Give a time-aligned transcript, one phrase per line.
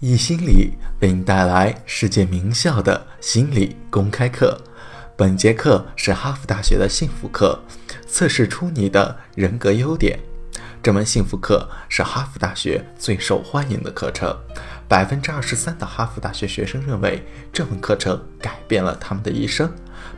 [0.00, 4.60] 易心理为你带来世界名校的心理公开课。
[5.16, 7.58] 本节课是哈佛大学的幸福课，
[8.06, 10.18] 测试出你的人格优点。
[10.82, 14.36] 这门幸福课是哈佛大学最受欢迎的课程，
[14.86, 19.72] 百分之二十三的哈佛大学学生认为这门课程改变了他们的一生。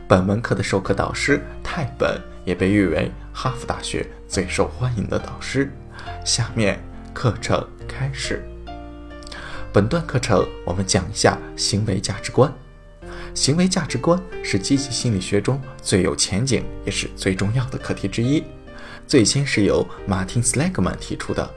[0.09, 5.71] 本门课的授课导师泰本也被誉为哈佛大学最受欢迎的导师。
[6.25, 6.83] 下面
[7.13, 8.43] 课程开始。
[9.71, 12.51] 本段课程我们讲一下行为价值观。
[13.35, 18.43] 行为价值观是积极心理学中最有前景也是最重要的课题之一。
[19.05, 21.47] 最先是由马丁·斯莱格曼提出的。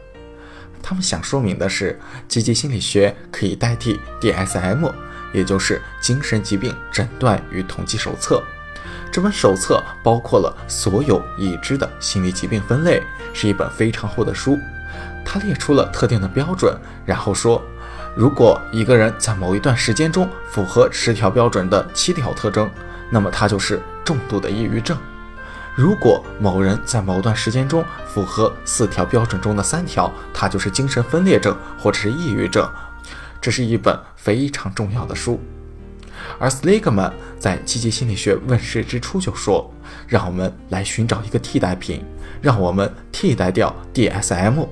[0.82, 1.98] 他们想说明的是，
[2.28, 4.92] 积极心理学可以代替 DSM，
[5.32, 8.42] 也就是精神疾病诊断与统计手册。
[9.10, 14.58] 这本手册包括了所有已知的心理疾病分类，是一本非常厚的书。
[15.24, 17.62] 他列出了特定的标准，然后说。
[18.14, 22.70] 如果一个人在某一段时间中符合十条标准的七条特征，
[23.10, 24.96] 那么他就是重度的抑郁症；
[25.74, 32.68] 如果某人在某段时间中符合四条标准中的三条，他就是精神分裂症或者是抑郁症。
[33.40, 35.40] 这是一本非常重要的书。
[36.38, 39.72] 而斯利格曼在积极心理学问世之初就说
[40.06, 42.04] ：“让我们来寻找一个替代品，
[42.42, 44.68] 让我们替代掉 DSM。”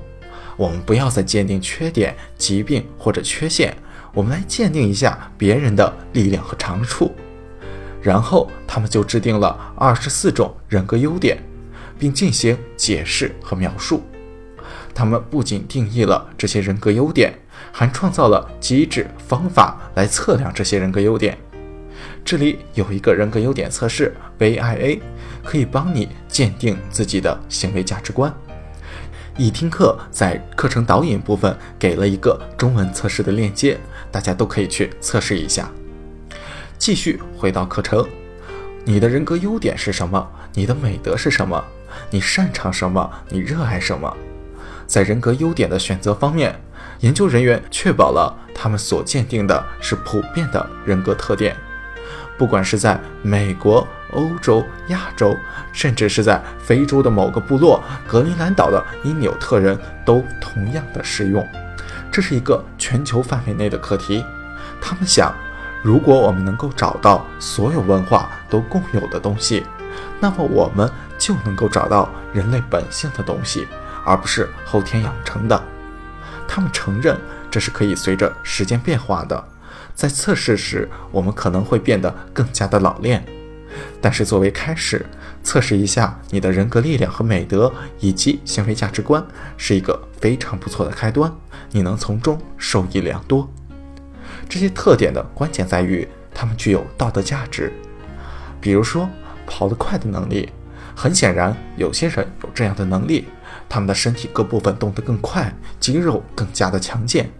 [0.57, 3.75] 我们不要再鉴定缺点、疾病或者缺陷，
[4.13, 7.11] 我们来鉴定一下别人的力量和长处。
[8.01, 11.37] 然后他们就制定了二十四种人格优点，
[11.99, 14.01] 并进行解释和描述。
[14.93, 17.33] 他们不仅定义了这些人格优点，
[17.71, 21.37] 还创造了机制方法来测量这些人格优点。
[22.25, 24.99] 这里有一个人格优点测试 VIA，
[25.43, 28.33] 可以帮你鉴定自己的行为价值观。
[29.37, 33.79] 易听课在课程导引部分给了一个中文测试的链接，
[34.11, 35.69] 大家都可以去测试一下。
[36.77, 38.05] 继续回到课程，
[38.83, 40.29] 你的人格优点是什么？
[40.53, 41.63] 你的美德是什么？
[42.09, 43.09] 你擅长什么？
[43.29, 44.15] 你热爱什么？
[44.85, 46.59] 在人格优点的选择方面，
[46.99, 51.55] 研究人员确保了他们所鉴定的是普遍的人格特点。
[52.37, 55.35] 不管是在美国、欧洲、亚洲，
[55.71, 61.47] 甚至是在非洲的某个部落，格陵兰岛的因纽特人都同样的适用。
[62.11, 64.25] 这是一个全球范围内的课题。
[64.81, 65.33] 他们想，
[65.83, 69.63] 如果我们能够找到所有文化都共有的东西，
[70.19, 73.67] 那么我们就能够找到人类本性的东西，
[74.03, 75.63] 而不是后天养成的。
[76.47, 77.17] 他们承认
[77.49, 79.41] 这是可以随着时间变化的。
[79.93, 83.25] 在测试时，我们可能会变得更加的老练，
[84.01, 85.05] 但是作为开始，
[85.43, 89.25] 测试一下你的人格力量和美德以及行为价值观，
[89.57, 91.31] 是一个非常不错的开端，
[91.71, 93.49] 你能从中受益良多。
[94.49, 97.71] 这些特点的关键在于，它们具有道德价值。
[98.59, 99.09] 比如说，
[99.47, 100.49] 跑得快的能力，
[100.95, 103.27] 很显然，有些人有这样的能力，
[103.67, 107.31] 他们的身体各部分动得更快，肌肉更加的强健，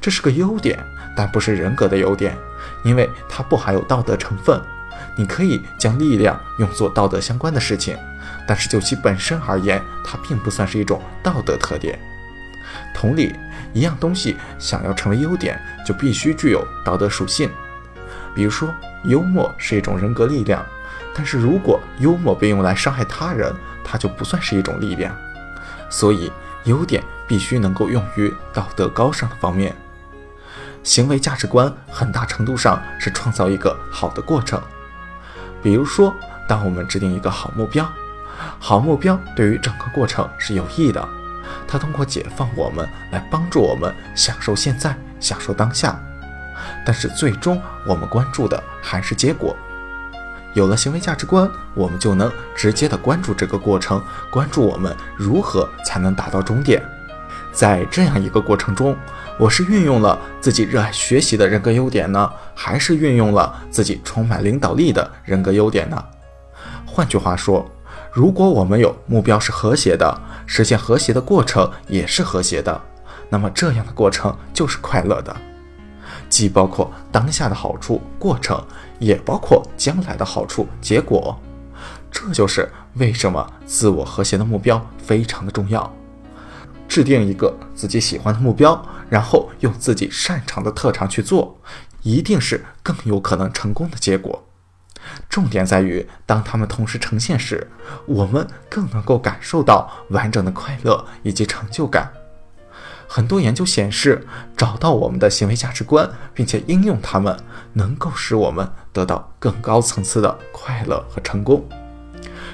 [0.00, 0.78] 这是个优点。
[1.16, 2.36] 但不是人格的优点，
[2.84, 4.60] 因为它不含有道德成分。
[5.16, 7.98] 你可以将力量用作道德相关的事情，
[8.46, 11.98] 但是就其本身而言，它并不算是一种道德特点。
[12.94, 13.34] 同理，
[13.72, 17.50] 一样东西想要成为优点，就必须具有道德属性。
[18.32, 18.72] 比如说，
[19.02, 20.64] 幽默是一种人格力量，
[21.12, 25.12] 但是如果幽默被用来伤害他人，它就不算是一种力量。
[25.90, 26.30] 所以，
[26.62, 29.74] 优点必须能够用于道德高尚的方面。
[30.82, 34.60] 行为价值观很大程度上是创造一个好的过程。
[35.62, 36.14] 比如说，
[36.46, 37.86] 当我们制定一个好目标，
[38.58, 41.06] 好目标对于整个过程是有益的。
[41.66, 46.00] 它通过解放我们，来帮助我们享受现在，享受当下。
[46.84, 49.56] 但是最终我们关注的还是结果。
[50.54, 56.82] 有了行为价值观，我们就能直接的关注这个过程，关注我们如何才能达到终点。
[57.52, 58.96] 在这样一个过程中，
[59.38, 66.04] 我是运用了自己热爱学习的人格优点呢，还是运用了自己充满领导力的人格优点呢？
[66.84, 67.64] 换句话说，
[68.12, 72.80] 如果我们有目标是和谐的，实现和谐的过程也是和谐的，
[73.28, 75.36] 那么这样的过程就是快乐的，
[76.28, 78.60] 既包括当下的好处过程，
[78.98, 81.38] 也包括将来的好处结果。
[82.10, 85.88] 这就是为什么自我和谐的目标非常的重要。
[86.88, 91.60] 制定一个自己喜欢的目标，然后用自己擅长的特长去做，
[92.02, 94.44] 一定是更有可能成功的结果。
[95.28, 97.70] 重点在于，当他们同时呈现时，
[98.06, 102.12] 我们更能够感受到完整的快乐以及成就感。
[103.06, 107.34] 很多研究显示，找到我们的行为价值观，并且应用它们，
[107.72, 111.66] 能够使我们得到更高层次的快乐和成功。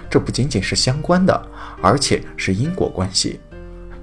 [0.09, 1.49] 这不仅仅是相关的，
[1.83, 3.41] 而且是因果关系。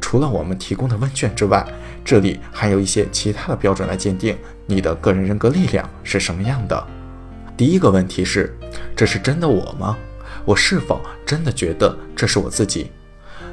[0.01, 1.65] 除了我们提供的问卷之外，
[2.03, 6.85] 这里还有一些其他的标准来鉴定你的个人人格力量是什么样的。
[7.55, 8.53] 第一个问题是：
[8.95, 9.95] 这是真的我吗？
[10.43, 12.91] 我是否真的觉得这是我自己？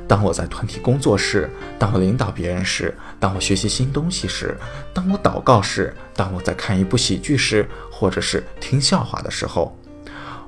[0.08, 4.56] 当我在团体工作时，当我领导别人时，当我学习新东西时，
[4.94, 9.76] 当我祷告时，当我在看一部喜剧时，或者是听笑话的时候，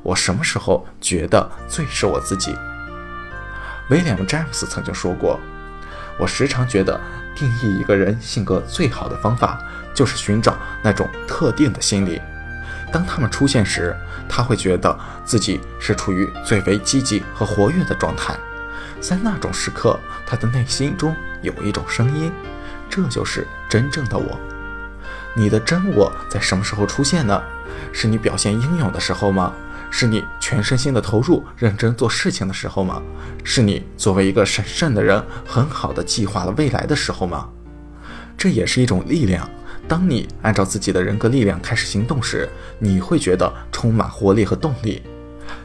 [0.02, 2.56] 我什么时候觉得最是我自己？
[3.90, 5.38] 威廉·詹姆斯曾经说过
[6.20, 7.00] ：“我时常觉得，
[7.34, 9.58] 定义一个人性格最好的方法，
[9.94, 12.20] 就是寻找那种特定的心理。
[12.92, 13.96] 当他们出现时，
[14.28, 14.94] 他会觉得
[15.24, 18.34] 自己是处于最为积极和活跃的状态。”
[19.00, 22.30] 在那种时刻，他的内心中有一种声音，
[22.90, 24.38] 这就是真正的我。
[25.34, 27.42] 你的真我在什么时候出现呢？
[27.94, 29.54] 是你表现英勇的时候吗？
[29.90, 33.02] 是你全身心的投入、认真做事情的时候吗？
[33.44, 37.48] 是你作为一个审慎的人，很好的计划了未来的时候吗？
[38.38, 39.48] 这也是一种力量。
[39.88, 42.48] 当你按照自己的人格力量开始行动时，
[42.78, 45.02] 你会觉得充满活力和动力。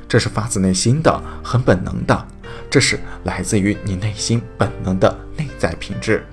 [0.07, 2.27] 这是发自内心的，很本能的。
[2.69, 6.25] 这是来自于你内心本能的内在品质。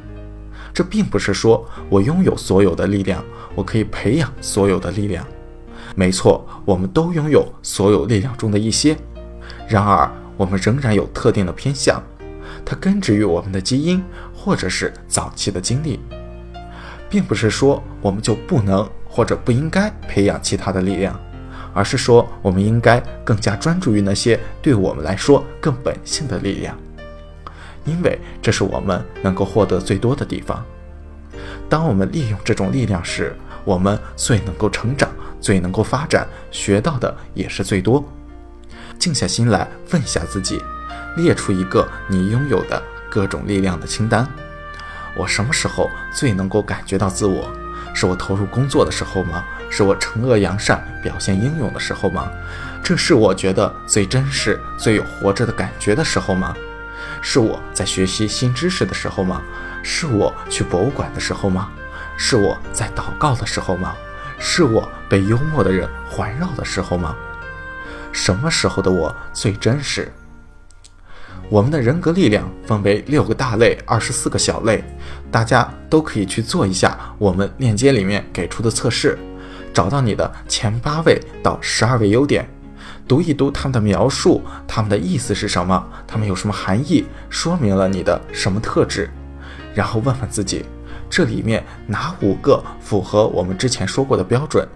[0.72, 3.22] 这并不是说我拥有所有的力量，
[3.54, 5.26] 我可以培养所有的力量。
[5.94, 8.96] 没错，我们都拥有所有力量中的一些。
[9.68, 12.02] 然而，我们仍然有特定的偏向，
[12.64, 14.02] 它根植于我们的基因
[14.34, 16.00] 或者是早期的经历，
[17.08, 21.18] 并不是说我们就不能或者不应该培养其他的力量。
[21.74, 26.76] 而是说，我们应该更加专注于那些对我们来说更本性的力量，
[27.86, 30.62] 因为这是我们能够获得最多的地方。
[31.70, 33.34] 当我们利用这种力量时，
[33.64, 35.08] 我们最能够成长，
[35.42, 38.02] 最能够发展，学到的也是最多。
[38.98, 40.62] 静下心来，问一下自己，
[41.16, 42.80] 列出一个你拥有的
[43.10, 44.26] 各种力量的清单。
[45.14, 47.50] 我什么时候最能够感觉到自我？
[47.94, 49.44] 是我投入工作的时候吗？
[49.68, 52.30] 是我惩恶扬善、表现英勇的时候吗？
[52.82, 56.54] 这是我觉得最真实、最有活着的感觉的时候吗？
[57.20, 59.42] 是我在学习新知识的时候吗？
[59.82, 61.70] 是我去博物馆的时候吗？
[62.16, 63.94] 是我在祷告的时候吗？
[64.44, 67.14] 是我被幽默的人环绕的时候吗？
[68.10, 70.12] 什么时候的我最真实？
[71.48, 74.82] 我们的人格力量分为六个大类，二十四个小类，
[75.30, 79.16] 大家都可以去做一下我们链接里面给出的测试，
[79.72, 82.44] 找到你的前八位到十二位优点，
[83.06, 89.08] 读一读他们的描述，他们的意思是什么，他们有什么含义，说明了你的什么特质，
[89.72, 90.64] 然后问问自己，
[91.12, 94.67] 这里面哪五个符合我们之前说过的标准，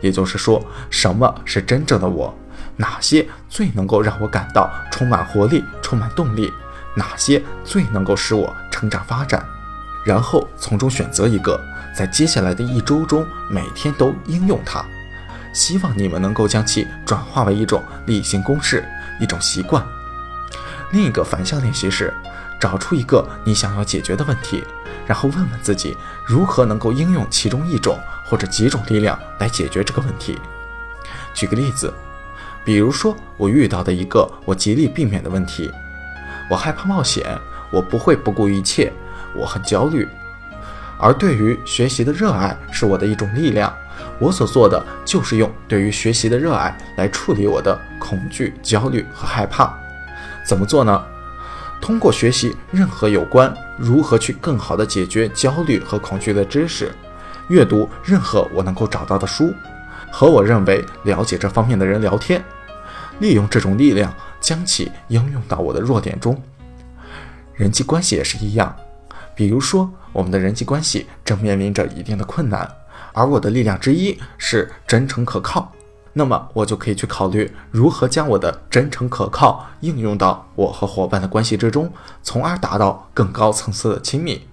[0.00, 0.60] 也就是说，
[0.90, 2.36] 什么是真正的我。
[2.76, 6.52] 哪些最能够让我感到充满活力、充满动力？
[6.96, 9.46] 哪些最能够使我成长发展？
[10.04, 11.60] 然后从中选择一个，
[11.96, 14.84] 在接下来的一周中每天都应用它。
[15.52, 18.84] 希望你们能够将其转化为一种例行公事、
[19.20, 19.80] 一种习惯。
[20.90, 22.12] 另一个反向练习是，
[22.58, 24.64] 找出一个你想要解决的问题，
[25.06, 25.96] 然后问问自己
[26.26, 30.38] 如何能够应用其中一种或者几种力量来解决这个问题。
[31.34, 31.92] 举个例子。
[32.66, 35.70] 比如说，我遇到的一个我极力避免的问题，
[36.48, 37.38] 我害怕冒险，
[37.70, 38.90] 我不会不顾一切，
[39.34, 40.08] 我很焦虑。
[40.98, 43.70] 而对于学习的热爱是我的一种力量，
[44.18, 49.70] 我所做的就是用对于学习的热爱来处理我的恐惧、焦虑和害怕。
[50.42, 51.04] 怎么做呢？
[51.84, 56.90] 通过学习任何有关如何去更好的解决焦虑和恐惧的知识，
[57.48, 59.52] 阅读任何我能够找到的书。
[60.10, 62.42] 和我认为了解这方面的人聊天，
[63.18, 66.42] 利用这种力量将其应用到我的弱点中。
[67.52, 68.74] 人际关系也是一样，
[69.34, 72.66] 比如说我们的人际关系正面临着一定的困难，
[73.12, 75.70] 而我的力量之一是真诚可靠，
[76.14, 81.92] 那么我就可以去考虑如何将我的真诚可靠应用到我和伙伴的关系之中，
[82.22, 84.48] 从而达到更高层次的亲密。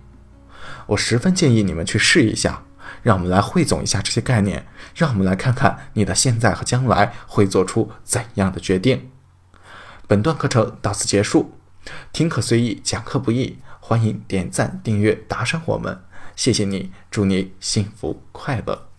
[0.87, 2.63] 我十分建议你们去试一下。
[3.03, 9.09] 让我们来汇总一下这些概念，让我们来看看你的现在和将来会做出怎样的决定。
[10.07, 11.53] 本段课程到此结束，
[12.11, 16.01] 听课随意，讲课不易，欢迎点赞、订阅、打赏我们，
[16.35, 18.90] 谢谢你，祝你幸福快乐。